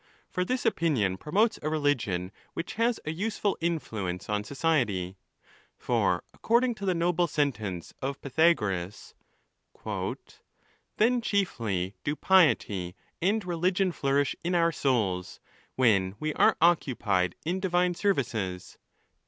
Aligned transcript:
For 0.31 0.43
this 0.43 0.65
opinion 0.65 1.17
promotes 1.19 1.59
a 1.61 1.69
religion 1.69 2.31
which 2.55 2.73
has 2.73 2.99
a 3.05 3.11
useful 3.11 3.55
influence 3.61 4.29
on 4.29 4.43
society,_ 4.43 5.09
For, 5.77 6.23
according 6.33 6.73
to 6.73 6.87
the 6.87 6.95
noble 6.95 7.27
sentence 7.27 7.93
of 8.01 8.19
Pythagoras, 8.19 9.13
"then 10.97 11.21
chiefly 11.21 11.93
do 12.03 12.15
piety 12.15 12.95
and 13.21 13.45
religion 13.45 13.91
flourish 13.91 14.35
in 14.43 14.55
our 14.55 14.71
souls, 14.71 15.39
when 15.75 16.15
we 16.19 16.33
are 16.33 16.57
occupied 16.59 17.35
in 17.45 17.59
divine 17.59 17.93
services." 17.93 18.79